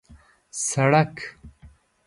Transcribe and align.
سړک 0.67 1.15